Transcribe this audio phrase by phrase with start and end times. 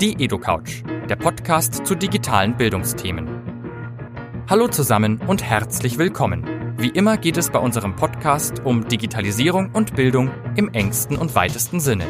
[0.00, 3.26] Die EduCouch, der Podcast zu digitalen Bildungsthemen.
[4.46, 6.44] Hallo zusammen und herzlich willkommen.
[6.76, 11.80] Wie immer geht es bei unserem Podcast um Digitalisierung und Bildung im engsten und weitesten
[11.80, 12.04] Sinne.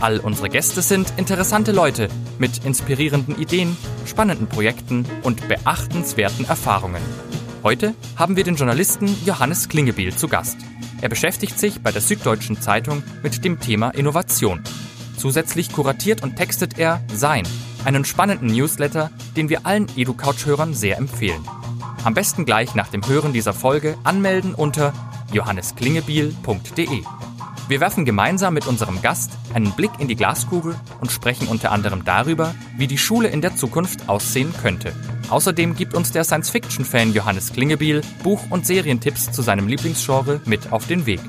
[0.00, 2.06] All unsere Gäste sind interessante Leute
[2.38, 7.02] mit inspirierenden Ideen, spannenden Projekten und beachtenswerten Erfahrungen.
[7.64, 10.58] Heute haben wir den Journalisten Johannes Klingebiel zu Gast.
[11.00, 14.62] Er beschäftigt sich bei der Süddeutschen Zeitung mit dem Thema Innovation
[15.22, 17.46] Zusätzlich kuratiert und textet er Sein,
[17.84, 21.46] einen spannenden Newsletter, den wir allen EduCouch-Hörern sehr empfehlen.
[22.02, 24.92] Am besten gleich nach dem Hören dieser Folge anmelden unter
[25.32, 27.04] johannesklingebiel.de.
[27.68, 32.04] Wir werfen gemeinsam mit unserem Gast einen Blick in die Glaskugel und sprechen unter anderem
[32.04, 34.92] darüber, wie die Schule in der Zukunft aussehen könnte.
[35.30, 40.88] Außerdem gibt uns der Science-Fiction-Fan Johannes Klingebiel Buch- und Serientipps zu seinem Lieblingsgenre mit auf
[40.88, 41.20] den Weg.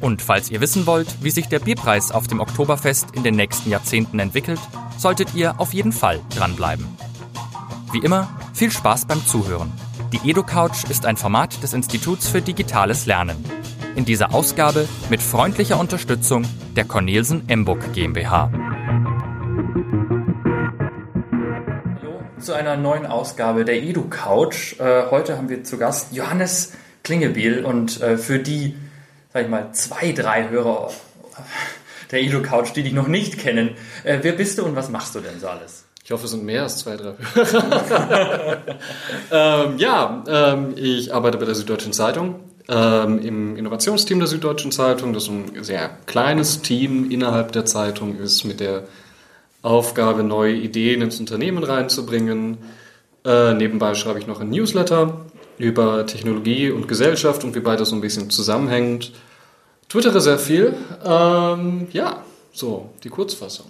[0.00, 3.70] Und falls ihr wissen wollt, wie sich der Bierpreis auf dem Oktoberfest in den nächsten
[3.70, 4.60] Jahrzehnten entwickelt,
[4.96, 6.86] solltet ihr auf jeden Fall dranbleiben.
[7.92, 9.72] Wie immer, viel Spaß beim Zuhören.
[10.12, 13.44] Die EduCouch ist ein Format des Instituts für Digitales Lernen.
[13.96, 16.44] In dieser Ausgabe mit freundlicher Unterstützung
[16.76, 18.52] der Cornelsen Emburg GmbH.
[22.00, 24.78] Hallo zu einer neuen Ausgabe der EduCouch.
[24.78, 28.76] Äh, heute haben wir zu Gast Johannes Klingebiel und äh, für die
[29.38, 30.90] sag ich mal, zwei, drei Hörer
[32.10, 33.76] der Edu-Couch, die dich noch nicht kennen.
[34.02, 35.84] Äh, wer bist du und was machst du denn so alles?
[36.02, 38.58] Ich hoffe, es sind mehr als zwei, drei Hörer.
[39.70, 45.12] ähm, ja, ähm, ich arbeite bei der Süddeutschen Zeitung ähm, im Innovationsteam der Süddeutschen Zeitung,
[45.12, 48.84] das ein sehr kleines Team innerhalb der Zeitung ist, mit der
[49.62, 52.58] Aufgabe, neue Ideen ins Unternehmen reinzubringen.
[53.24, 55.26] Äh, nebenbei schreibe ich noch ein Newsletter
[55.58, 59.12] über Technologie und Gesellschaft und wie beides so ein bisschen zusammenhängt.
[59.88, 60.74] Twittere sehr viel.
[61.04, 62.22] Ähm, ja,
[62.52, 63.66] so die Kurzfassung.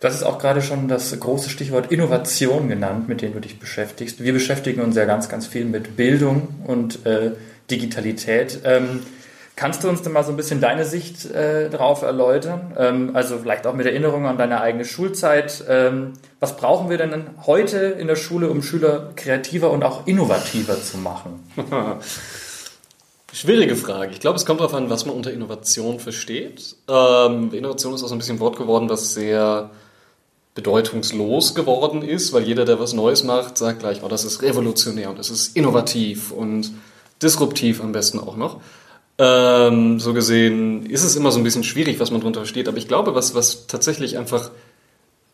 [0.00, 4.22] Das ist auch gerade schon das große Stichwort Innovation genannt, mit dem du dich beschäftigst.
[4.22, 7.32] Wir beschäftigen uns ja ganz, ganz viel mit Bildung und äh,
[7.70, 8.60] Digitalität.
[8.64, 9.00] Ähm,
[9.56, 12.72] Kannst du uns denn mal so ein bisschen deine Sicht äh, darauf erläutern?
[12.76, 15.64] Ähm, also vielleicht auch mit Erinnerung an deine eigene Schulzeit.
[15.68, 20.80] Ähm, was brauchen wir denn heute in der Schule, um Schüler kreativer und auch innovativer
[20.82, 21.48] zu machen?
[23.34, 24.12] Schwierige Frage.
[24.12, 26.76] Ich glaube, es kommt darauf an, was man unter Innovation versteht.
[26.86, 29.70] Ähm, Innovation ist auch so ein bisschen ein Wort geworden, was sehr
[30.54, 35.10] bedeutungslos geworden ist, weil jeder, der was Neues macht, sagt gleich, oh, das ist revolutionär
[35.10, 36.70] und das ist innovativ und
[37.20, 38.60] disruptiv am besten auch noch.
[39.18, 42.68] Ähm, so gesehen ist es immer so ein bisschen schwierig, was man drunter versteht.
[42.68, 44.52] Aber ich glaube, was, was tatsächlich einfach,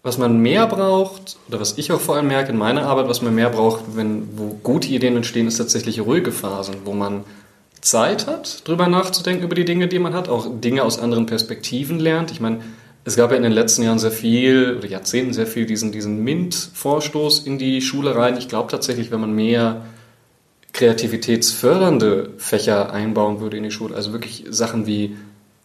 [0.02, 3.20] was man mehr braucht, oder was ich auch vor allem merke in meiner Arbeit, was
[3.20, 7.24] man mehr braucht, wenn, wo gute Ideen entstehen, ist tatsächlich ruhige Phasen, wo man
[7.80, 11.98] Zeit hat, drüber nachzudenken über die Dinge, die man hat, auch Dinge aus anderen Perspektiven
[11.98, 12.30] lernt.
[12.30, 12.60] Ich meine,
[13.04, 16.22] es gab ja in den letzten Jahren sehr viel, oder Jahrzehnten sehr viel diesen, diesen
[16.22, 18.36] MINT-Vorstoß in die Schule rein.
[18.36, 19.86] Ich glaube tatsächlich, wenn man mehr
[20.72, 23.94] kreativitätsfördernde Fächer einbauen würde in die Schule.
[23.94, 25.16] Also wirklich Sachen wie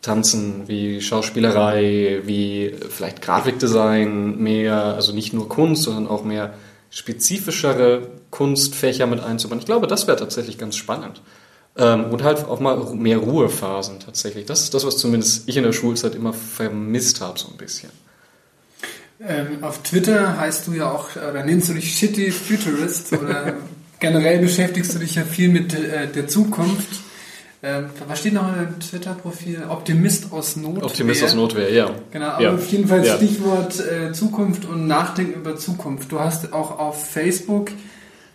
[0.02, 6.54] Tanzen, wie Schauspielerei, wie vielleicht Grafikdesign, mehr, also nicht nur Kunst, sondern auch mehr
[6.90, 9.60] spezifischere Kunstfächer mit einzubauen.
[9.60, 11.22] Ich glaube, das wäre tatsächlich ganz spannend.
[11.78, 14.46] Ähm, und halt auch mal mehr Ruhephasen tatsächlich.
[14.46, 17.90] Das ist das, was zumindest ich in der Schulzeit immer vermisst habe, so ein bisschen.
[19.20, 23.54] Ähm, auf Twitter heißt du ja auch, oder nennst du dich Shitty Futurist oder
[24.00, 27.02] generell beschäftigst du dich ja viel mit äh, der Zukunft.
[27.64, 29.64] Ähm, was steht noch in deinem Twitter-Profil?
[29.70, 30.86] Optimist aus Notwehr.
[30.86, 31.92] Optimist aus Notwehr, ja.
[32.12, 32.54] Genau, aber ja.
[32.54, 33.16] auf jeden Fall ja.
[33.16, 36.12] Stichwort äh, Zukunft und Nachdenken über Zukunft.
[36.12, 37.74] Du hast auch auf Facebook äh,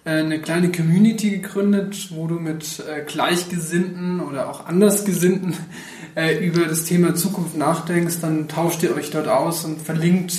[0.05, 5.55] eine kleine Community gegründet, wo du mit äh, Gleichgesinnten oder auch Andersgesinnten
[6.15, 8.17] äh, über das Thema Zukunft nachdenkst.
[8.21, 10.35] Dann tauscht ihr euch dort aus und verlinkt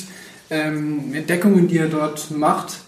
[0.49, 2.79] ähm, Entdeckungen, die ihr dort macht.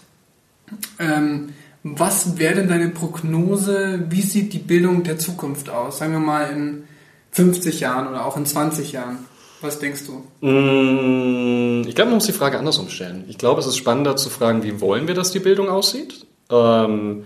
[0.98, 1.50] Ähm,
[1.82, 4.06] was wäre denn deine Prognose?
[4.08, 5.98] Wie sieht die Bildung der Zukunft aus?
[5.98, 6.84] Sagen wir mal in
[7.32, 9.18] 50 Jahren oder auch in 20 Jahren.
[9.60, 10.46] Was denkst du?
[10.46, 13.24] Mm, ich glaube, man muss die Frage andersrum stellen.
[13.28, 16.26] Ich glaube, es ist spannender zu fragen, wie wollen wir, dass die Bildung aussieht?
[16.50, 17.24] Ähm,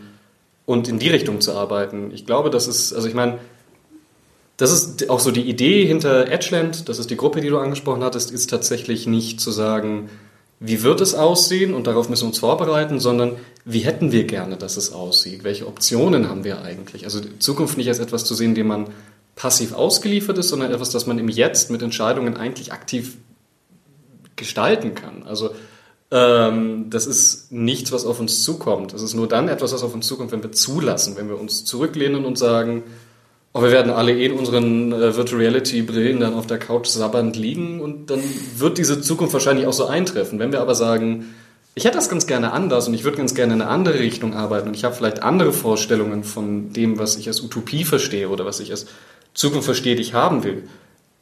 [0.68, 2.10] und in die Richtung zu arbeiten.
[2.12, 3.38] Ich glaube, das ist, also ich meine,
[4.58, 8.04] das ist auch so die Idee hinter Edgeland, das ist die Gruppe, die du angesprochen
[8.04, 10.10] hattest, ist tatsächlich nicht zu sagen,
[10.60, 14.56] wie wird es aussehen und darauf müssen wir uns vorbereiten, sondern wie hätten wir gerne,
[14.56, 15.44] dass es aussieht?
[15.44, 17.04] Welche Optionen haben wir eigentlich?
[17.04, 18.88] Also Zukunft nicht als etwas zu sehen, dem man
[19.36, 23.16] passiv ausgeliefert ist, sondern etwas, das man im Jetzt mit Entscheidungen eigentlich aktiv
[24.34, 25.22] gestalten kann.
[25.22, 25.50] Also
[26.10, 28.94] das ist nichts, was auf uns zukommt.
[28.94, 31.66] Das ist nur dann etwas, was auf uns zukommt, wenn wir zulassen, wenn wir uns
[31.66, 32.82] zurücklehnen und sagen,
[33.52, 36.86] oh, wir werden alle eh in unseren äh, Virtual Reality Brillen dann auf der Couch
[36.86, 38.22] sabbernd liegen und dann
[38.56, 40.38] wird diese Zukunft wahrscheinlich auch so eintreffen.
[40.38, 41.34] Wenn wir aber sagen,
[41.74, 44.34] ich hätte das ganz gerne anders und ich würde ganz gerne in eine andere Richtung
[44.34, 48.44] arbeiten und ich habe vielleicht andere Vorstellungen von dem, was ich als Utopie verstehe oder
[48.44, 48.86] was ich als
[49.34, 50.64] Zukunft verstehe, die ich haben will,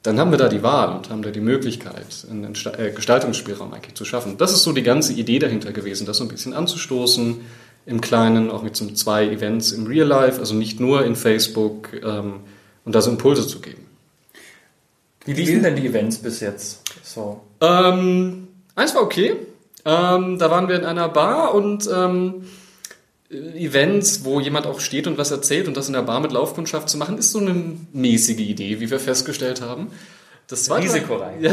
[0.07, 3.95] dann haben wir da die Wahl und haben da die Möglichkeit, einen äh, Gestaltungsspielraum eigentlich
[3.95, 4.39] zu schaffen.
[4.39, 7.41] Das ist so die ganze Idee dahinter gewesen, das so ein bisschen anzustoßen,
[7.87, 11.91] im Kleinen, auch mit so zwei Events im Real Life, also nicht nur in Facebook
[12.03, 12.41] ähm,
[12.85, 13.87] und da so Impulse zu geben.
[15.25, 16.83] Wie liefen denn die Events bis jetzt?
[17.03, 17.41] So.
[17.61, 19.35] Ähm, eins war okay.
[19.85, 22.45] Ähm, da waren wir in einer Bar und ähm,
[23.31, 26.89] Events, wo jemand auch steht und was erzählt und das in der Bar mit Laufkundschaft
[26.89, 29.89] zu machen, ist so eine mäßige Idee, wie wir festgestellt haben.
[30.47, 31.37] Das war risikoreich.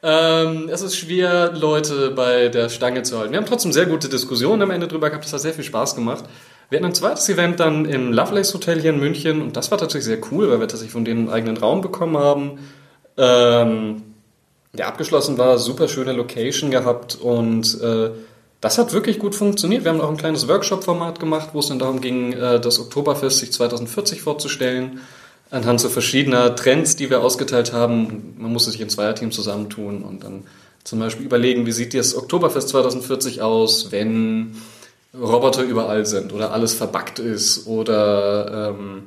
[0.00, 3.32] Ja, ähm, es ist schwer, Leute bei der Stange zu halten.
[3.32, 5.24] Wir haben trotzdem sehr gute Diskussionen am Ende drüber gehabt.
[5.24, 6.24] Das hat sehr viel Spaß gemacht.
[6.70, 9.78] Wir hatten ein zweites Event dann im Lovelace Hotel hier in München und das war
[9.78, 12.60] tatsächlich sehr cool, weil wir tatsächlich von denen einen eigenen Raum bekommen haben.
[13.16, 14.02] Ähm,
[14.72, 18.10] der abgeschlossen war, super schöne Location gehabt und äh,
[18.60, 19.84] das hat wirklich gut funktioniert.
[19.84, 23.38] Wir haben auch ein kleines Workshop-Format gemacht, wo es dann darum ging, äh, das Oktoberfest
[23.38, 25.00] sich 2040 vorzustellen
[25.50, 28.34] anhand so verschiedener Trends, die wir ausgeteilt haben.
[28.38, 30.44] Man musste sich in Zweierteams zusammentun und dann
[30.84, 34.56] zum Beispiel überlegen, wie sieht das Oktoberfest 2040 aus, wenn
[35.18, 39.04] Roboter überall sind oder alles verbackt ist oder ähm,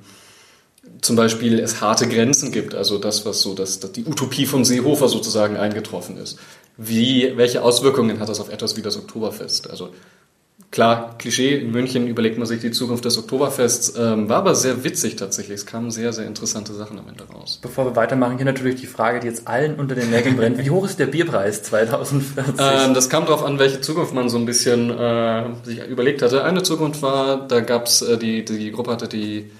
[1.01, 4.65] zum Beispiel es harte Grenzen gibt, also das, was so das, das die Utopie von
[4.65, 6.37] Seehofer sozusagen eingetroffen ist.
[6.83, 9.69] Wie, welche Auswirkungen hat das auf etwas wie das Oktoberfest?
[9.69, 9.89] Also
[10.71, 14.85] Klar, Klischee, in München überlegt man sich die Zukunft des Oktoberfests, ähm, war aber sehr
[14.85, 15.55] witzig tatsächlich.
[15.55, 17.59] Es kamen sehr, sehr interessante Sachen am Ende raus.
[17.61, 20.57] Bevor wir weitermachen, hier natürlich die Frage, die jetzt allen unter den Nägeln brennt.
[20.59, 22.55] Wie hoch ist der Bierpreis 2040?
[22.57, 26.45] Ähm, das kam darauf an, welche Zukunft man so ein bisschen äh, sich überlegt hatte.
[26.45, 29.51] Eine Zukunft war, da gab's äh, die, die Gruppe hatte die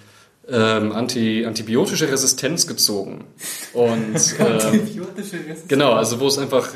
[0.51, 3.25] ähm, anti, antibiotische Resistenz gezogen.
[3.73, 5.67] Und, äh, antibiotische Resistenz?
[5.67, 6.69] Genau, also wo es einfach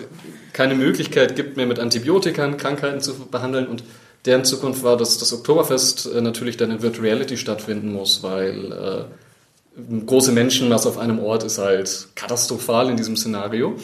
[0.54, 3.83] keine Möglichkeit gibt, mehr mit Antibiotika Krankheiten zu behandeln und
[4.25, 8.72] deren Zukunft war, dass das Oktoberfest äh, natürlich dann in Virtual Reality stattfinden muss, weil
[8.72, 13.75] äh, große Menschenmasse auf einem Ort ist halt katastrophal in diesem Szenario.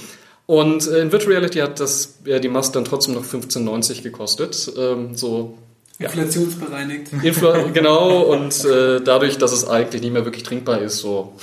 [0.45, 4.71] Und äh, in Virtual Reality hat das ja, die Maske dann trotzdem noch 15,90 gekostet.
[4.77, 5.57] Ähm, so.
[6.01, 7.13] Inflationsbereinigt.
[7.23, 11.33] Infl genau, und äh, dadurch, dass es eigentlich nicht mehr wirklich trinkbar ist, so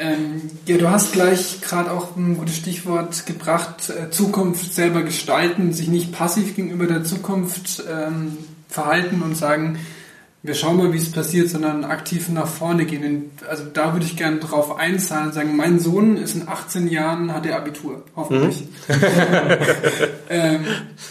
[0.00, 5.74] ähm, ja, du hast gleich gerade auch ein gutes Stichwort gebracht, äh, Zukunft selber gestalten,
[5.74, 8.38] sich nicht passiv gegenüber der Zukunft ähm,
[8.68, 9.78] verhalten und sagen,
[10.42, 13.30] wir schauen mal, wie es passiert, sondern aktiv nach vorne gehen.
[13.48, 17.34] Also da würde ich gerne drauf einzahlen und sagen, mein Sohn ist in 18 Jahren,
[17.34, 18.64] hat er Abitur, hoffentlich.
[18.88, 18.94] Mhm.
[20.30, 20.64] ähm,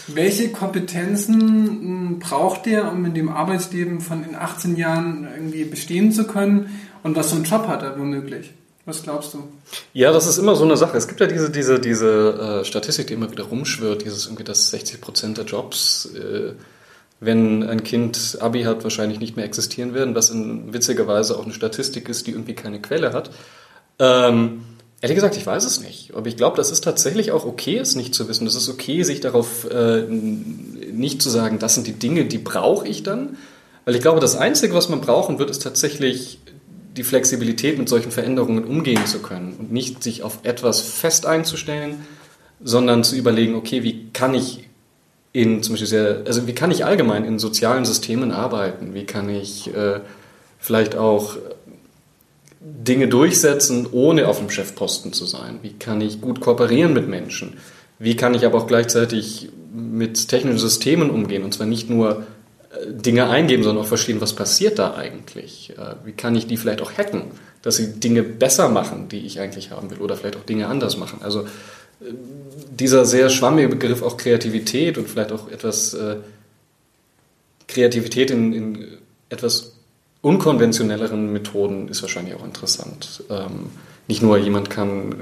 [0.08, 6.10] welche Kompetenzen hm, braucht er, um in dem Arbeitsleben von in 18 Jahren irgendwie bestehen
[6.10, 6.70] zu können?
[7.04, 8.52] Und was so ein Job hat er womöglich?
[8.84, 9.44] Was glaubst du?
[9.92, 10.96] Ja, das ist immer so eine Sache.
[10.96, 14.70] Es gibt ja diese, diese, diese äh, Statistik, die immer wieder rumschwirrt, dieses irgendwie, dass
[14.70, 16.52] 60 Prozent der Jobs, äh,
[17.20, 21.44] wenn ein Kind Abi hat, wahrscheinlich nicht mehr existieren werden, was in witziger Weise auch
[21.44, 23.30] eine Statistik ist, die irgendwie keine Quelle hat.
[23.98, 24.62] Ähm,
[25.02, 26.14] ehrlich gesagt, ich weiß es nicht.
[26.14, 28.46] Aber ich glaube, das ist tatsächlich auch okay, es nicht zu wissen.
[28.46, 32.88] Das ist okay, sich darauf äh, nicht zu sagen, das sind die Dinge, die brauche
[32.88, 33.36] ich dann.
[33.84, 36.38] Weil ich glaube, das Einzige, was man brauchen wird, ist tatsächlich
[36.96, 42.06] die Flexibilität mit solchen Veränderungen umgehen zu können und nicht sich auf etwas fest einzustellen,
[42.62, 44.69] sondern zu überlegen, okay, wie kann ich
[45.32, 48.94] in zum Beispiel sehr, also wie kann ich allgemein in sozialen Systemen arbeiten?
[48.94, 50.00] Wie kann ich äh,
[50.58, 51.36] vielleicht auch
[52.60, 55.60] Dinge durchsetzen, ohne auf dem Chefposten zu sein?
[55.62, 57.58] Wie kann ich gut kooperieren mit Menschen?
[57.98, 61.44] Wie kann ich aber auch gleichzeitig mit technischen Systemen umgehen?
[61.44, 62.26] Und zwar nicht nur
[62.88, 65.74] Dinge eingeben, sondern auch verstehen, was passiert da eigentlich.
[65.76, 67.22] Äh, wie kann ich die vielleicht auch hacken,
[67.62, 70.96] dass sie Dinge besser machen, die ich eigentlich haben will, oder vielleicht auch Dinge anders
[70.96, 71.20] machen.
[71.22, 71.44] Also äh,
[72.78, 76.16] dieser sehr schwammige Begriff auch Kreativität und vielleicht auch etwas äh,
[77.68, 78.86] Kreativität in, in
[79.28, 79.74] etwas
[80.22, 83.24] unkonventionelleren Methoden ist wahrscheinlich auch interessant.
[83.30, 83.70] Ähm,
[84.08, 85.14] nicht nur jemand kann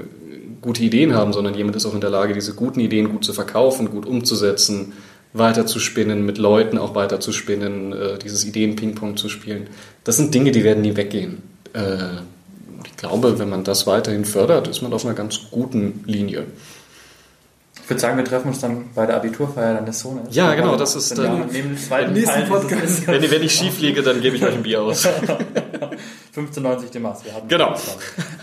[0.61, 3.33] gute Ideen haben, sondern jemand ist auch in der Lage, diese guten Ideen gut zu
[3.33, 4.93] verkaufen, gut umzusetzen,
[5.31, 9.67] weiter zu spinnen, mit Leuten auch weiter zu spinnen, äh, dieses Ideen-Ping-Pong zu spielen.
[10.03, 11.43] Das sind Dinge, die werden nie weggehen.
[11.73, 12.21] Äh,
[12.99, 16.45] glaube, wenn man das weiterhin fördert, ist man auf einer ganz guten Linie.
[17.81, 20.35] Ich würde sagen, wir treffen uns dann bei der Abiturfeier dann des Sohnes.
[20.35, 23.07] Ja, genau, das ist dann neben dem zweiten nächsten Podcast.
[23.07, 25.07] Wenn, wenn ich schief liege, dann gebe ich euch ein Bier aus.
[26.35, 27.25] 15,90 dem Maß.
[27.25, 27.75] Wir haben genau.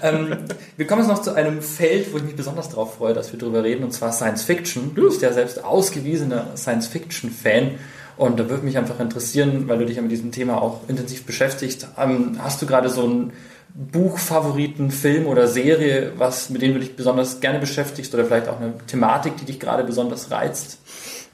[0.02, 0.36] Ähm,
[0.76, 3.38] wir kommen jetzt noch zu einem Feld, wo ich mich besonders darauf freue, dass wir
[3.38, 4.94] darüber reden, und zwar Science Fiction.
[4.94, 7.72] Du bist ja selbst ausgewiesener Science Fiction-Fan.
[8.16, 11.24] Und da würde mich einfach interessieren, weil du dich ja mit diesem Thema auch intensiv
[11.24, 13.32] beschäftigst, ähm, hast du gerade so einen
[13.76, 18.58] Buchfavoriten, Film oder Serie, was, mit dem du dich besonders gerne beschäftigst oder vielleicht auch
[18.58, 20.78] eine Thematik, die dich gerade besonders reizt?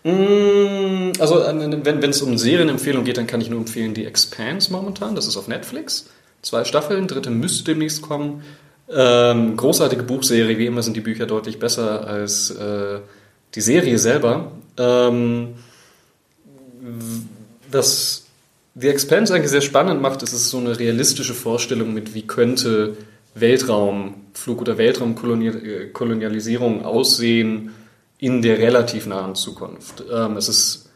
[0.03, 4.73] Mm, also wenn, wenn es um Serienempfehlungen geht, dann kann ich nur empfehlen die Expanse
[4.73, 5.15] momentan.
[5.15, 6.09] Das ist auf Netflix.
[6.43, 8.43] Zwei Staffeln, dritte müsste demnächst kommen.
[8.91, 12.99] Ähm, großartige Buchserie, wie immer sind die Bücher deutlich besser als äh,
[13.55, 14.51] die Serie selber.
[14.77, 15.55] Ähm,
[17.71, 18.22] was
[18.75, 22.97] The Expanse eigentlich sehr spannend macht, ist es so eine realistische Vorstellung mit, wie könnte
[23.35, 27.73] Weltraumflug oder Weltraumkolonialisierung aussehen
[28.19, 30.05] in der relativ nahen Zukunft.
[30.13, 30.91] Ähm, es ist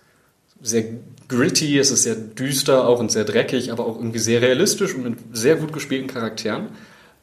[0.63, 0.85] sehr
[1.29, 5.05] gritty, es ist sehr düster auch und sehr dreckig, aber auch irgendwie sehr realistisch und
[5.05, 6.69] mit sehr gut gespielten Charakteren.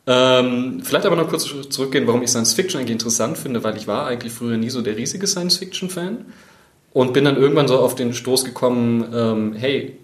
[0.06, 3.88] Ähm, vielleicht aber noch kurz zurückgehen, warum ich Science Fiction eigentlich interessant finde, weil ich
[3.88, 6.26] war eigentlich früher nie so der riesige Science Fiction Fan
[6.92, 9.98] und bin dann irgendwann so auf den Stoß gekommen, ähm, hey,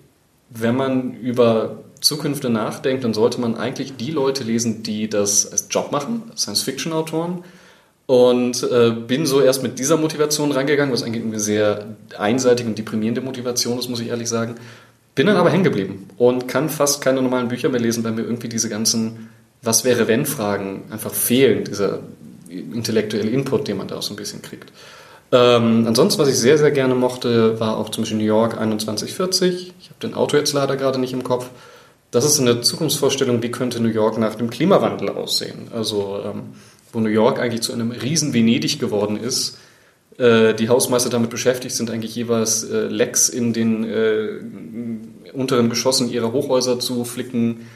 [0.49, 5.67] wenn man über Zukünfte nachdenkt, dann sollte man eigentlich die Leute lesen, die das als
[5.69, 7.43] Job machen, Science Fiction Autoren.
[8.05, 11.85] Und äh, bin so erst mit dieser Motivation reingegangen, was eigentlich eine sehr
[12.17, 14.55] einseitige und deprimierende Motivation ist, muss ich ehrlich sagen.
[15.13, 18.23] Bin dann aber hängen geblieben und kann fast keine normalen Bücher mehr lesen, weil mir
[18.23, 19.29] irgendwie diese ganzen
[19.61, 21.99] Was wäre wenn Fragen einfach fehlen, dieser
[22.49, 24.71] intellektuelle Input, den man da so ein bisschen kriegt.
[25.31, 29.73] Ähm, ansonsten, was ich sehr, sehr gerne mochte, war auch zum Beispiel New York 2140.
[29.79, 31.49] Ich habe den Auto jetzt leider gerade nicht im Kopf.
[32.11, 35.67] Das ist eine Zukunftsvorstellung, wie könnte New York nach dem Klimawandel aussehen.
[35.71, 36.53] Also, ähm,
[36.91, 39.59] wo New York eigentlich zu einem riesen Venedig geworden ist.
[40.17, 44.39] Äh, die Hausmeister damit beschäftigt sind, eigentlich jeweils äh, Lecks in den äh,
[45.31, 47.67] unteren Geschossen ihrer Hochhäuser zu flicken.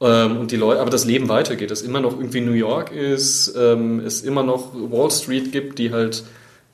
[0.00, 3.54] Ähm, und die Leute, aber das Leben weitergeht, es immer noch irgendwie New York ist,
[3.56, 6.24] ähm, es immer noch Wall Street gibt, die halt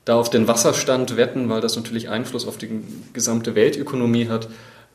[0.09, 2.69] da auf den Wasserstand wetten, weil das natürlich Einfluss auf die
[3.13, 4.49] gesamte Weltökonomie hat.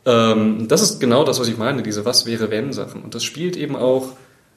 [0.04, 3.02] Ähm, das ist genau das, was ich meine, diese Was wäre wenn Sachen.
[3.02, 4.08] Und das spielt eben auch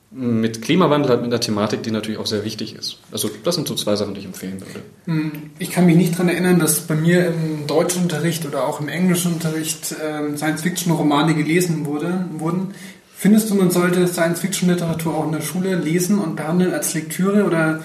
[0.10, 2.98] mit Klimawandel, halt mit einer Thematik, die natürlich auch sehr wichtig ist.
[3.12, 4.82] Also das sind so zwei Sachen, die ich empfehlen würde.
[5.06, 8.88] Hm, ich kann mich nicht daran erinnern, dass bei mir im Deutschunterricht oder auch im
[8.88, 12.74] Englischunterricht äh, Science-Fiction-Romane gelesen wurde, wurden.
[13.16, 17.82] Findest du, man sollte Science-Fiction-Literatur auch in der Schule lesen und behandeln als Lektüre oder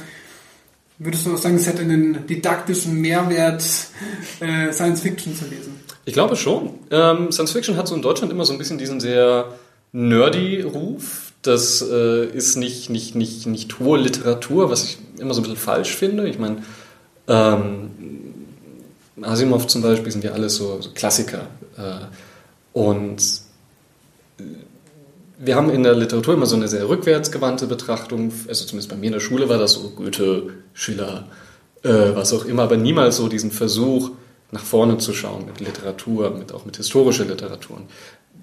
[1.02, 3.62] Würdest du sagen, es hätte einen didaktischen Mehrwert,
[4.40, 5.80] äh, Science Fiction zu lesen?
[6.04, 6.71] Ich glaube schon.
[6.90, 9.47] Ähm, Science Fiction hat so in Deutschland immer so ein bisschen diesen sehr
[9.92, 11.32] nerdy Ruf.
[11.42, 15.59] Das äh, ist nicht, nicht, nicht, nicht hohe Literatur, was ich immer so ein bisschen
[15.59, 16.28] falsch finde.
[16.28, 16.62] Ich meine,
[17.26, 17.90] ähm,
[19.21, 21.49] Asimov zum Beispiel sind ja alles so, so Klassiker.
[21.76, 22.06] Äh,
[22.73, 23.41] und
[25.44, 29.06] wir haben in der Literatur immer so eine sehr rückwärtsgewandte Betrachtung, also zumindest bei mir
[29.06, 31.25] in der Schule war das so Goethe, Schiller,
[31.82, 34.11] äh, was auch immer, aber niemals so diesen Versuch,
[34.52, 37.78] nach vorne zu schauen mit Literatur, mit, auch mit historischer Literatur.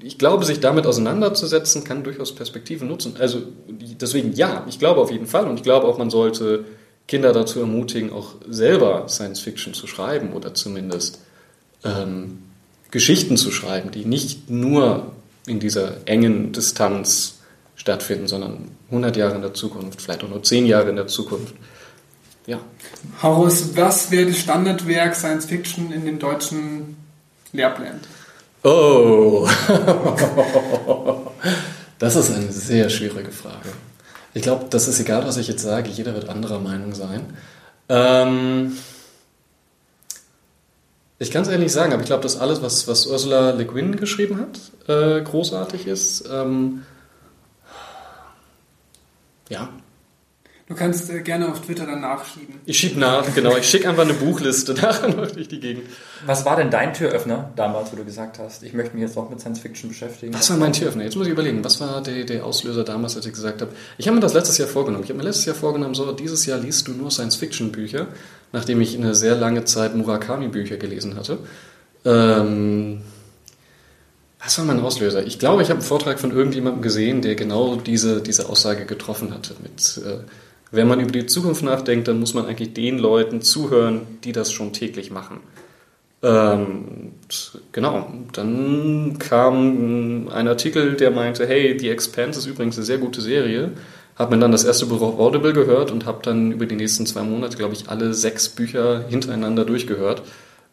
[0.01, 3.15] Ich glaube, sich damit auseinanderzusetzen, kann durchaus Perspektiven nutzen.
[3.20, 6.65] Also deswegen ja, ich glaube auf jeden Fall und ich glaube auch, man sollte
[7.08, 11.22] Kinder dazu ermutigen, auch selber Science Fiction zu schreiben oder zumindest
[11.86, 12.39] ähm,
[12.91, 15.12] Geschichten zu schreiben, die nicht nur
[15.50, 17.39] in dieser engen Distanz
[17.75, 21.56] stattfinden, sondern 100 Jahre in der Zukunft, vielleicht auch nur 10 Jahre in der Zukunft.
[22.46, 22.60] Ja.
[23.24, 26.98] Horus, was wäre das Standardwerk Science Fiction in den deutschen
[27.51, 28.00] Lehrplänen?
[28.63, 29.48] Oh,
[32.00, 33.70] das ist eine sehr schwierige Frage.
[34.34, 37.22] Ich glaube, das ist egal, was ich jetzt sage, jeder wird anderer Meinung sein.
[37.88, 38.74] Ähm,
[41.20, 43.98] ich kann es ehrlich sagen, aber ich glaube, dass alles, was, was Ursula Le Guin
[43.98, 46.28] geschrieben hat, äh, großartig ist.
[46.32, 46.84] Ähm,
[49.50, 49.70] ja.
[50.70, 52.54] Du kannst äh, gerne auf Twitter dann nachschieben.
[52.68, 53.58] Ich schiebe nach, genau.
[53.58, 55.86] Ich schicke einfach eine Buchliste nachher noch durch die Gegend.
[56.28, 59.32] Was war denn dein Türöffner damals, wo du gesagt hast, ich möchte mich jetzt auch
[59.32, 60.32] mit Science Fiction beschäftigen?
[60.32, 61.04] Was war mein Türöffner?
[61.04, 64.08] Jetzt muss ich überlegen, was war der, der Auslöser damals, als ich gesagt habe, ich
[64.08, 65.04] habe mir das letztes Jahr vorgenommen.
[65.04, 68.06] Ich habe mir letztes Jahr vorgenommen, so, dieses Jahr liest du nur Science Fiction Bücher,
[68.52, 71.40] nachdem ich eine sehr lange Zeit Murakami Bücher gelesen hatte.
[72.06, 73.02] Ähm,
[74.40, 75.26] was war mein Auslöser?
[75.26, 79.34] Ich glaube, ich habe einen Vortrag von irgendjemandem gesehen, der genau diese, diese Aussage getroffen
[79.34, 79.56] hatte.
[79.64, 80.20] Mit, äh,
[80.72, 84.52] wenn man über die Zukunft nachdenkt, dann muss man eigentlich den Leuten zuhören, die das
[84.52, 85.40] schon täglich machen.
[86.22, 87.14] Ähm,
[87.72, 93.22] genau, dann kam ein Artikel, der meinte, hey, The Expanse ist übrigens eine sehr gute
[93.22, 93.72] Serie.
[94.16, 97.06] Hab mir dann das erste Buch auf Audible gehört und habe dann über die nächsten
[97.06, 100.24] zwei Monate, glaube ich, alle sechs Bücher hintereinander durchgehört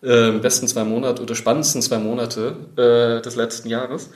[0.02, 4.10] äh, besten zwei Monate oder spannendsten zwei Monate äh, des letzten Jahres.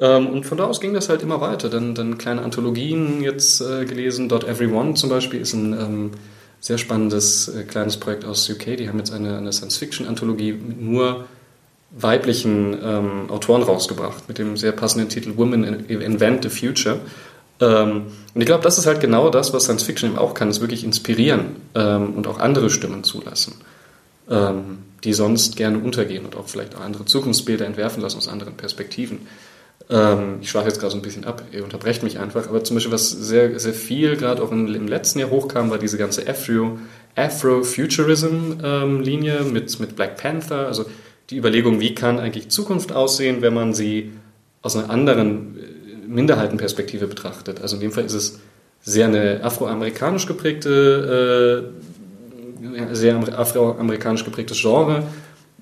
[0.00, 1.68] Ähm, und von da aus ging das halt immer weiter.
[1.68, 4.28] Dann, dann kleine Anthologien jetzt äh, gelesen.
[4.28, 6.10] Dot Everyone zum Beispiel ist ein ähm,
[6.60, 8.76] sehr spannendes äh, kleines Projekt aus UK.
[8.76, 11.26] Die haben jetzt eine, eine Science-Fiction-Anthologie mit nur
[11.96, 16.98] weiblichen ähm, Autoren rausgebracht mit dem sehr passenden Titel Women Invent the Future.
[17.60, 20.50] Ähm, und ich glaube, das ist halt genau das, was Science Fiction eben auch kann,
[20.50, 23.54] ist wirklich inspirieren ähm, und auch andere Stimmen zulassen,
[24.28, 28.54] ähm, die sonst gerne untergehen und auch vielleicht auch andere Zukunftsbilder entwerfen lassen aus anderen
[28.54, 29.20] Perspektiven.
[29.90, 32.76] Ähm, ich schweife jetzt gerade so ein bisschen ab, ihr unterbrecht mich einfach, aber zum
[32.76, 36.78] Beispiel, was sehr, sehr viel gerade auch im, letzten Jahr hochkam, war diese ganze Afro,
[37.16, 40.86] Afrofuturism-Linie ähm, mit, mit Black Panther, also
[41.30, 44.12] die Überlegung, wie kann eigentlich Zukunft aussehen, wenn man sie
[44.62, 45.60] aus einer anderen äh,
[46.06, 47.60] Minderheitenperspektive betrachtet.
[47.60, 48.40] Also in dem Fall ist es
[48.80, 51.64] sehr eine afroamerikanisch geprägte, äh,
[52.94, 55.02] sehr afroamerikanisch geprägtes Genre,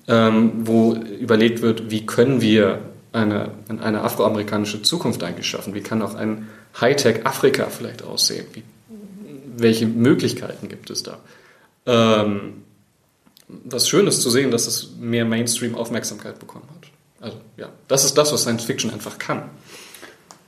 [0.07, 2.79] ähm, wo überlegt wird, wie können wir
[3.13, 5.73] eine, eine afroamerikanische Zukunft eigentlich schaffen?
[5.73, 8.45] Wie kann auch ein Hightech-Afrika vielleicht aussehen?
[8.53, 8.63] Wie,
[9.55, 11.19] welche Möglichkeiten gibt es da?
[11.85, 12.63] Ähm,
[13.47, 16.89] was schön ist zu sehen, dass es mehr Mainstream-Aufmerksamkeit bekommen hat.
[17.21, 19.43] Also ja, das ist das, was Science Fiction einfach kann.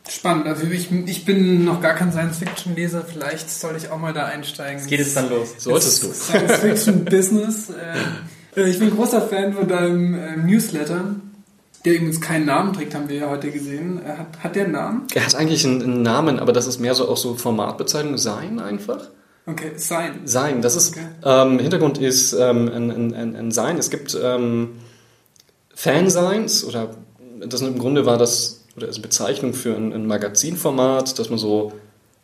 [0.10, 0.48] Spannend.
[0.48, 3.04] Also ich, ich bin noch gar kein Science-Fiction-Leser.
[3.04, 4.82] Vielleicht soll ich auch mal da einsteigen.
[4.82, 5.56] Es geht jetzt dann los.
[5.58, 6.12] Solltest du.
[6.12, 7.74] Science-Fiction-Business.
[8.56, 11.16] Äh, ich bin großer Fan von deinem äh, Newsletter
[11.86, 14.02] der übrigens keinen Namen trägt, haben wir ja heute gesehen.
[14.06, 15.08] Hat, hat der einen Namen?
[15.14, 18.60] Er hat eigentlich einen, einen, Namen, aber das ist mehr so auch so Formatbezeichnung Sein
[18.60, 19.10] einfach.
[19.46, 20.22] Okay, Sein.
[20.26, 21.06] Sein, das ist, okay.
[21.24, 23.78] ähm, Hintergrund ist ähm, ein, ein, ein, Sein.
[23.78, 24.72] Es gibt ähm,
[25.76, 26.96] Fansigns oder
[27.40, 31.38] das im Grunde war das, oder ist eine Bezeichnung für ein, ein Magazinformat, dass man
[31.38, 31.74] so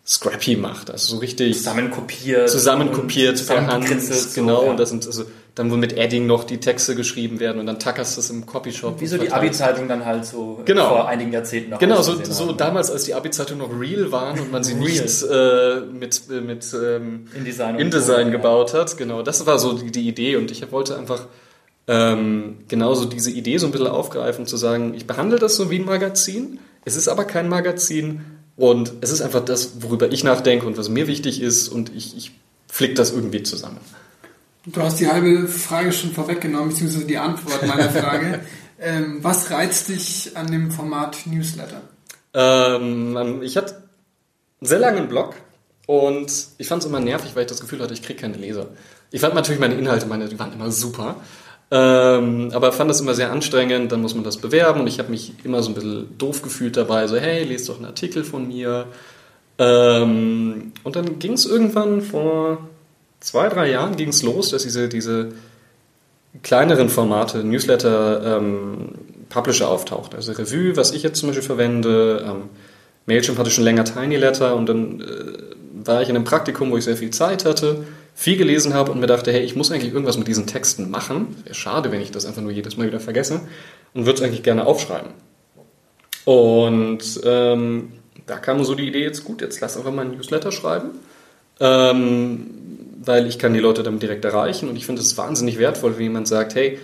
[0.06, 3.88] scrappy macht, also so richtig zusammenkopiert, zusammenkopiert per Hand,
[4.34, 4.60] genau.
[4.60, 4.72] So, ja.
[4.72, 7.78] Und das sind also dann wo mit Adding noch die Texte geschrieben werden und dann
[7.78, 9.02] tackerst du es im Copyshop.
[9.02, 10.90] Wie so die Abi-Zeitung dann halt so genau.
[10.90, 14.52] vor einigen Jahrzehnten noch Genau, so, so damals, als die Abi-Zeitung noch real waren und
[14.52, 18.80] man sie nicht äh, mit, äh, mit ähm, InDesign, InDesign so, gebaut ja.
[18.80, 18.98] hat.
[18.98, 21.28] Genau, das war so die, die Idee und ich wollte einfach
[21.88, 25.80] ähm, genauso diese Idee so ein bisschen aufgreifen, zu sagen, ich behandle das so wie
[25.80, 28.22] ein Magazin, es ist aber kein Magazin
[28.62, 32.16] und es ist einfach das, worüber ich nachdenke und was mir wichtig ist und ich,
[32.16, 32.32] ich
[32.68, 33.80] flick das irgendwie zusammen.
[34.68, 38.42] Du hast die halbe Frage schon vorweggenommen, beziehungsweise die Antwort meiner Frage.
[38.80, 41.82] ähm, was reizt dich an dem Format Newsletter?
[42.36, 43.78] Ähm, ich hatte
[44.62, 45.34] einen sehr langen Blog
[45.88, 48.68] und ich fand es immer nervig, weil ich das Gefühl hatte, ich kriege keine Leser.
[49.10, 51.16] Ich fand natürlich meine Inhalte, meine, die waren immer super.
[51.74, 55.10] Ähm, aber fand das immer sehr anstrengend, dann muss man das bewerben und ich habe
[55.10, 58.46] mich immer so ein bisschen doof gefühlt dabei, so hey, lest doch einen Artikel von
[58.48, 58.88] mir.
[59.58, 62.58] Ähm, und dann ging es irgendwann vor
[63.22, 65.30] zwei, drei Jahren ging es los, dass diese, diese
[66.44, 68.90] kleineren Formate, Newsletter, ähm,
[69.30, 70.18] Publisher auftauchten.
[70.18, 72.50] Also Revue, was ich jetzt zum Beispiel verwende, ähm,
[73.06, 76.78] Mailchimp hatte schon länger Tiny Letter und dann äh, war ich in einem Praktikum, wo
[76.78, 79.94] ich sehr viel Zeit hatte, viel gelesen habe und mir dachte, hey, ich muss eigentlich
[79.94, 81.36] irgendwas mit diesen Texten machen.
[81.44, 83.42] Wäre schade, wenn ich das einfach nur jedes Mal wieder vergesse
[83.94, 85.12] und würde es eigentlich gerne aufschreiben.
[86.26, 87.94] Und ähm,
[88.28, 90.92] da kam so die Idee, jetzt gut, jetzt lass einfach mal ein Newsletter schreiben.
[91.60, 92.48] Ähm,
[93.04, 96.04] weil ich kann die Leute damit direkt erreichen und ich finde es wahnsinnig wertvoll, wenn
[96.04, 96.78] jemand sagt, hey,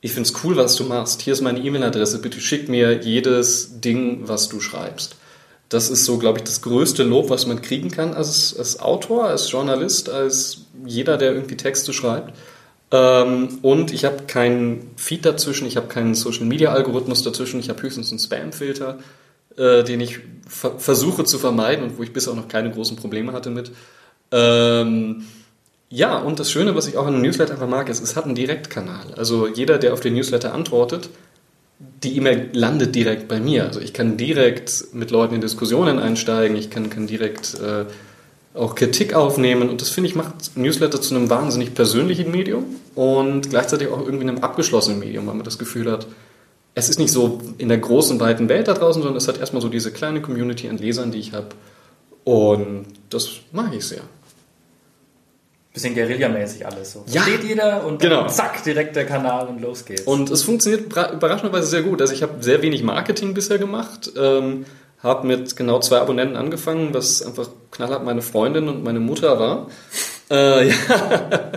[0.00, 1.22] ich finde es cool, was du machst.
[1.22, 2.20] Hier ist meine E-Mail-Adresse.
[2.20, 5.16] Bitte schick mir jedes Ding, was du schreibst.
[5.74, 9.24] Das ist so, glaube ich, das größte Lob, was man kriegen kann als, als Autor,
[9.24, 12.32] als Journalist, als jeder, der irgendwie Texte schreibt.
[12.92, 18.12] Ähm, und ich habe keinen Feed dazwischen, ich habe keinen Social-Media-Algorithmus dazwischen, ich habe höchstens
[18.12, 18.98] einen Spam-Filter,
[19.56, 22.96] äh, den ich ver versuche zu vermeiden und wo ich bisher auch noch keine großen
[22.96, 23.72] Probleme hatte mit.
[24.30, 25.24] Ähm,
[25.88, 28.26] ja, und das Schöne, was ich auch in einem Newsletter einfach mag, ist, es hat
[28.26, 29.14] einen Direktkanal.
[29.16, 31.10] Also jeder, der auf den Newsletter antwortet,
[32.04, 33.64] die E-Mail landet direkt bei mir.
[33.64, 37.86] Also ich kann direkt mit Leuten in Diskussionen einsteigen, ich kann, kann direkt äh,
[38.54, 42.64] auch Kritik aufnehmen und das finde ich macht Newsletter zu einem wahnsinnig persönlichen Medium
[42.94, 46.06] und gleichzeitig auch irgendwie einem abgeschlossenen Medium, weil man das Gefühl hat,
[46.76, 49.62] es ist nicht so in der großen, weiten Welt da draußen, sondern es hat erstmal
[49.62, 51.48] so diese kleine Community an Lesern, die ich habe
[52.22, 54.02] und das mag ich sehr
[55.74, 57.04] bisschen Guerilla-mäßig alles so.
[57.08, 58.28] Ja, Steht jeder und genau.
[58.28, 60.02] zack, direkt der Kanal und los geht's.
[60.02, 62.00] Und es funktioniert überraschenderweise sehr gut.
[62.00, 64.64] Also ich habe sehr wenig Marketing bisher gemacht, ähm,
[65.02, 69.68] habe mit genau zwei Abonnenten angefangen, was einfach knallhart meine Freundin und meine Mutter war.
[70.30, 71.52] Äh, ja.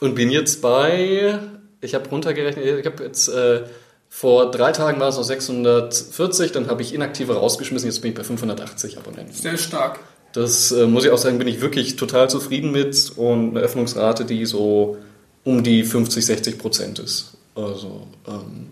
[0.00, 1.36] Und bin jetzt bei,
[1.80, 3.26] ich habe runtergerechnet, ich habe jetzt...
[3.26, 3.64] Äh,
[4.08, 8.16] vor drei Tagen war es noch 640, dann habe ich inaktive rausgeschmissen, jetzt bin ich
[8.16, 9.32] bei 580 Abonnenten.
[9.32, 9.98] Sehr stark.
[10.32, 14.24] Das äh, muss ich auch sagen, bin ich wirklich total zufrieden mit und eine Öffnungsrate,
[14.24, 14.98] die so
[15.44, 17.32] um die 50, 60 Prozent ist.
[17.54, 18.68] Also, ähm,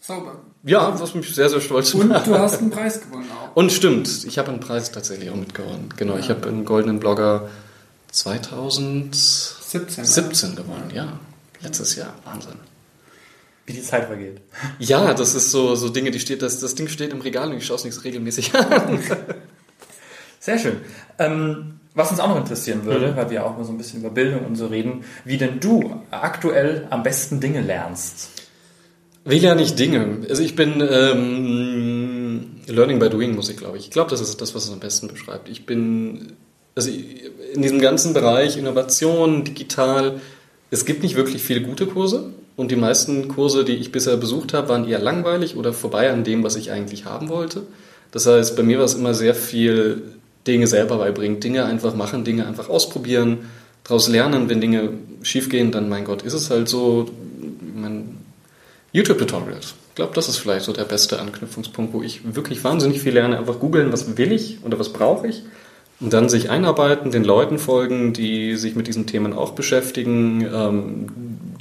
[0.00, 0.40] Sauber.
[0.64, 2.26] Ja, was mich sehr, sehr stolz macht.
[2.26, 3.54] Und du hast einen Preis gewonnen auch.
[3.56, 5.88] Und stimmt, ich habe einen Preis tatsächlich auch mitgewonnen.
[5.96, 6.20] Genau, ja.
[6.20, 7.48] ich habe einen goldenen Blogger
[8.10, 11.20] 2017 17, gewonnen, ja.
[11.60, 12.54] Letztes Jahr, Wahnsinn.
[13.66, 14.40] Wie die Zeit vergeht.
[14.78, 17.58] Ja, das ist so, so Dinge, die steht, das, das Ding steht im Regal und
[17.58, 18.98] ich schaue es nicht regelmäßig an.
[20.40, 20.76] Sehr schön.
[21.18, 23.16] Ähm, was uns auch noch interessieren würde, Mhm.
[23.16, 26.00] weil wir auch mal so ein bisschen über Bildung und so reden, wie denn du
[26.10, 28.30] aktuell am besten Dinge lernst.
[29.24, 30.18] Wie lerne ich Dinge?
[30.28, 33.84] Also ich bin ähm, Learning by Doing, muss ich glaube ich.
[33.84, 35.48] Ich glaube, das ist das, was es am besten beschreibt.
[35.48, 36.32] Ich bin,
[36.74, 36.90] also
[37.54, 40.20] in diesem ganzen Bereich Innovation, digital,
[40.70, 44.54] es gibt nicht wirklich viele gute Kurse und die meisten Kurse, die ich bisher besucht
[44.54, 47.62] habe, waren eher langweilig oder vorbei an dem, was ich eigentlich haben wollte.
[48.12, 50.02] Das heißt, bei mir war es immer sehr viel
[50.48, 53.38] Dinge selber beibringen, Dinge einfach machen, Dinge einfach ausprobieren,
[53.84, 54.48] daraus lernen.
[54.48, 54.90] Wenn Dinge
[55.22, 57.06] schiefgehen, dann mein Gott, ist es halt so.
[57.74, 58.16] Mein
[58.92, 59.58] YouTube-Tutorial.
[59.60, 63.38] Ich glaube, das ist vielleicht so der beste Anknüpfungspunkt, wo ich wirklich wahnsinnig viel lerne.
[63.38, 65.42] Einfach googeln, was will ich oder was brauche ich.
[66.00, 71.06] Und dann sich einarbeiten, den Leuten folgen, die sich mit diesen Themen auch beschäftigen, ähm,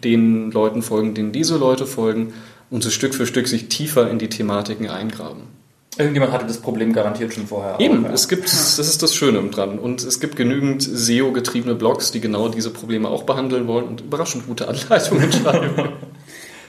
[0.03, 2.33] den Leuten folgen, denen diese Leute folgen
[2.69, 5.56] und so Stück für Stück sich tiefer in die Thematiken eingraben.
[5.97, 7.79] Irgendjemand hatte das Problem garantiert schon vorher.
[7.79, 8.13] Eben, auch, ja.
[8.13, 9.79] es gibt, das ist das Schöne dran.
[9.79, 14.45] Und es gibt genügend SEO-getriebene Blogs, die genau diese Probleme auch behandeln wollen und überraschend
[14.47, 15.89] gute Anleitungen schreiben.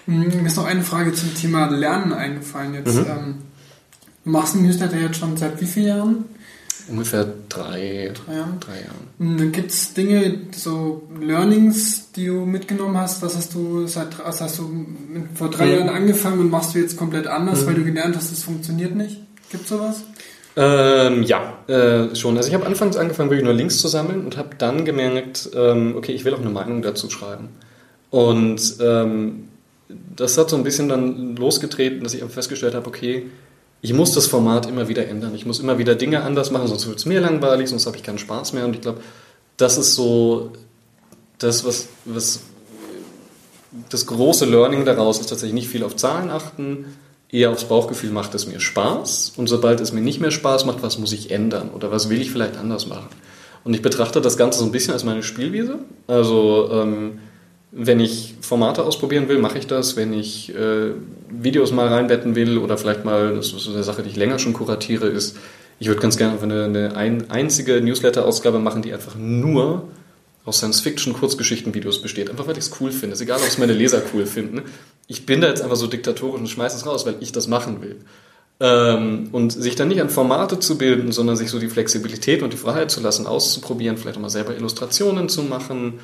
[0.06, 2.74] Mir ist noch eine Frage zum Thema Lernen eingefallen.
[2.74, 3.06] Jetzt, Mhm.
[3.10, 3.34] ähm,
[4.24, 6.24] du machst einen Newsletter jetzt schon seit wie vielen Jahren?
[6.90, 8.60] Ungefähr drei, Drei Jahren?
[8.60, 9.52] drei Jahren.
[9.52, 13.20] Gibt es Dinge, so Learnings, die du mitgenommen hast?
[13.22, 15.72] Was hast du seit was hast du mit, vor drei Mhm.
[15.74, 19.20] Jahren angefangen und machst du jetzt komplett anders, weil du gelernt hast, es funktioniert nicht?
[19.50, 19.96] Gibt sowas?
[20.56, 22.36] Ähm, ja, äh, schon.
[22.36, 25.94] Also ich habe anfangs angefangen, wirklich nur Links zu sammeln und habe dann gemerkt, ähm,
[25.96, 27.48] okay, ich will auch eine Meinung dazu schreiben.
[28.10, 29.44] Und ähm,
[30.16, 33.26] das hat so ein bisschen dann losgetreten, dass ich festgestellt habe, okay,
[33.80, 35.34] ich muss das Format immer wieder ändern.
[35.34, 38.02] Ich muss immer wieder Dinge anders machen, sonst wird es mir langweilig, sonst habe ich
[38.02, 38.64] keinen Spaß mehr.
[38.64, 39.00] Und ich glaube,
[39.56, 40.52] das ist so
[41.38, 42.40] das, was, was
[43.88, 46.86] das große Learning daraus ist tatsächlich nicht viel auf Zahlen achten,
[47.30, 50.82] eher aufs Bauchgefühl macht es mir Spaß und sobald es mir nicht mehr Spaß macht,
[50.82, 53.08] was muss ich ändern oder was will ich vielleicht anders machen.
[53.64, 55.80] Und ich betrachte das Ganze so ein bisschen als meine Spielwiese.
[56.06, 57.18] Also ähm,
[57.70, 59.96] wenn ich Formate ausprobieren will, mache ich das.
[59.96, 60.92] Wenn ich äh,
[61.28, 64.54] Videos mal reinbetten will oder vielleicht mal, das ist eine Sache, die ich länger schon
[64.54, 65.36] kuratiere, ist,
[65.78, 69.84] ich würde ganz gerne eine, eine ein, einzige Newsletter-Ausgabe machen, die einfach nur
[70.44, 72.30] aus Science-Fiction-Kurzgeschichten-Videos besteht.
[72.30, 73.14] Einfach weil ich es cool finde.
[73.14, 74.62] Ist egal, ob es meine Leser cool finden.
[75.06, 77.82] Ich bin da jetzt einfach so diktatorisch und schmeiße es raus, weil ich das machen
[77.82, 77.96] will.
[78.60, 82.52] Ähm, und sich dann nicht an Formate zu bilden, sondern sich so die Flexibilität und
[82.52, 86.00] die Freiheit zu lassen, auszuprobieren, vielleicht auch mal selber Illustrationen zu machen.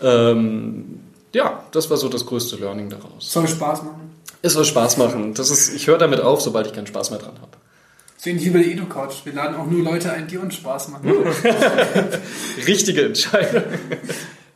[0.00, 1.00] Ähm,
[1.34, 3.32] ja, das war so das größte Learning daraus.
[3.32, 4.10] Soll Spaß machen.
[4.42, 5.34] Es soll Spaß machen.
[5.34, 7.50] Das ist, ich höre damit auf, sobald ich keinen Spaß mehr dran habe.
[8.16, 9.24] So ähnlich wie bei der EduCouch.
[9.24, 11.12] Wir laden auch nur Leute ein, die uns Spaß machen.
[12.66, 13.62] Richtige Entscheidung.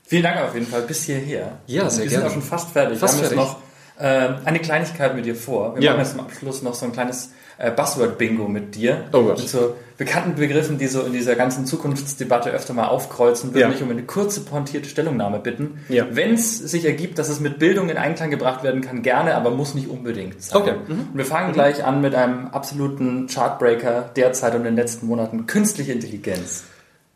[0.04, 1.58] Vielen Dank auf jeden Fall bis hierher.
[1.66, 2.22] Ja, sehr Wir gerne.
[2.24, 2.98] sind auch schon fast fertig.
[2.98, 3.54] Fast wir haben fertig.
[3.98, 5.74] jetzt noch äh, eine Kleinigkeit mit dir vor.
[5.76, 5.90] Wir Ja.
[5.92, 7.30] machen jetzt zum Abschluss noch so ein kleines
[7.62, 9.04] äh, Buzzword-Bingo mit dir.
[9.12, 9.38] Oh Gott.
[9.38, 13.50] Mit so bekannten Begriffen, die so in dieser ganzen Zukunftsdebatte öfter mal aufkreuzen.
[13.50, 13.68] Würde Ja.
[13.68, 15.78] mich um eine kurze, pointierte Stellungnahme bitten.
[15.88, 16.06] Ja.
[16.10, 19.50] Wenn es sich ergibt, dass es mit Bildung in Einklang gebracht werden kann, gerne, aber
[19.52, 20.60] muss nicht unbedingt sein.
[20.60, 20.74] Okay.
[20.88, 20.92] Mhm.
[21.12, 25.46] Und wir fangen gleich an mit einem absoluten Chartbreaker derzeit und in den letzten Monaten.
[25.46, 26.64] Künstliche Intelligenz.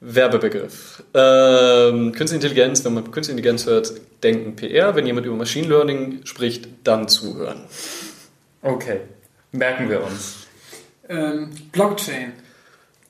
[0.00, 1.02] Werbebegriff.
[1.14, 4.94] Ähm, Künstliche Intelligenz, wenn man Künstliche Intelligenz hört, denken PR.
[4.94, 7.62] Wenn jemand über Machine Learning spricht, dann zuhören.
[8.62, 9.00] Okay.
[9.52, 10.46] Merken wir uns.
[11.08, 12.32] ähm, Blockchain.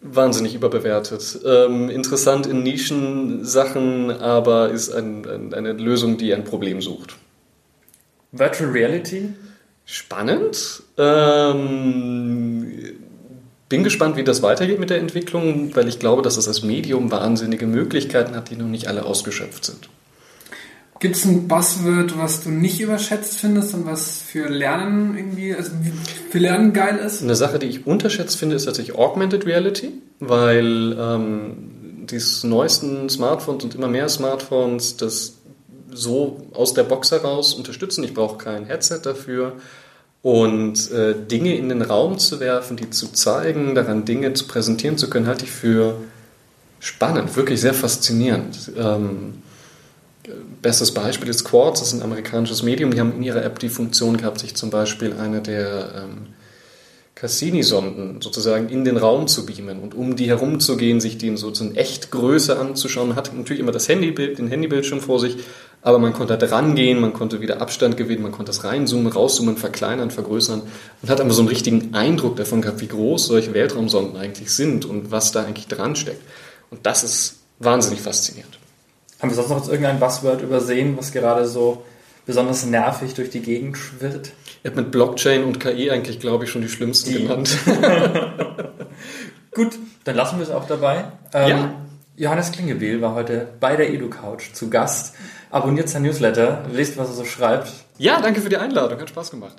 [0.03, 1.41] Wahnsinnig überbewertet.
[1.45, 7.17] Ähm, interessant in Nischensachen, aber ist ein, ein, eine Lösung, die ein Problem sucht.
[8.33, 9.31] Virtual Reality.
[9.85, 10.83] Spannend.
[10.99, 12.73] Ähm,
[13.69, 17.11] bin gespannt, wie das weitergeht mit der Entwicklung, weil ich glaube, dass es als Medium
[17.11, 19.89] wahnsinnige Möglichkeiten hat, die noch nicht alle ausgeschöpft sind.
[21.07, 25.71] Gibt es ein Buzzword, was du nicht überschätzt findest und was für Lernen irgendwie, also
[26.33, 27.23] für Lernen geil ist?
[27.23, 33.63] Eine Sache, die ich unterschätzt finde, ist tatsächlich Augmented Reality, weil ähm, die neuesten Smartphones
[33.63, 35.35] und immer mehr Smartphones das
[35.93, 38.03] so aus der Box heraus unterstützen.
[38.03, 39.53] Ich brauche kein Headset dafür.
[40.23, 44.99] Und äh, Dinge in den Raum zu werfen, die zu zeigen, daran Dinge zu präsentieren
[44.99, 45.99] zu können, halte ich für
[46.81, 48.73] spannend, wirklich sehr faszinierend.
[48.77, 49.35] Ähm,
[50.63, 52.91] Bestes Beispiel ist Quartz, das ist ein amerikanisches Medium.
[52.91, 56.35] Die haben in ihrer App die Funktion gehabt, sich zum Beispiel eine der ähm,
[57.17, 61.51] Cassini-Sonden sozusagen in den Raum zu beamen und um die herumzugehen, sich die in so
[61.51, 63.09] in Echtgröße anzuschauen.
[63.09, 65.39] Man hatte natürlich immer das Handybild, den Handybildschirm vor sich,
[65.81, 69.11] aber man konnte da dran gehen, man konnte wieder Abstand gewinnen, man konnte das reinzoomen,
[69.11, 70.61] rauszoomen, verkleinern, vergrößern
[71.01, 74.85] und hat aber so einen richtigen Eindruck davon gehabt, wie groß solche Weltraumsonden eigentlich sind
[74.85, 76.21] und was da eigentlich dran steckt.
[76.71, 78.59] Und das ist wahnsinnig faszinierend.
[79.21, 81.83] Haben wir sonst noch irgendein Buzzword übersehen, was gerade so
[82.27, 84.33] besonders nervig durch die Gegend schwirrt.
[84.63, 87.57] Er hat mit Blockchain und KI eigentlich, glaube ich, schon die schlimmsten Die- genannt.
[89.55, 91.05] Gut, dann lassen wir es auch dabei.
[91.33, 91.75] Ähm, Ja.
[92.19, 95.15] Johannes Klingebiel war heute bei der EduCouch zu Gast.
[95.51, 97.71] Abonniert sein Newsletter, lest, was er so schreibt.
[97.99, 99.57] Ja, danke für die Einladung, hat Spaß gemacht.